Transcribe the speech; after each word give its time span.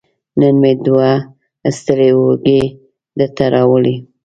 نن 0.39 0.55
مې 0.61 0.71
دوه 0.85 1.11
ستړې 1.77 2.09
اوږې 2.17 2.61
درته 3.19 3.45
راوړي 3.53 3.95